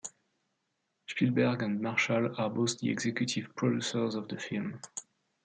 [1.05, 4.81] Spielberg and Marshall are both the executive producers of the film.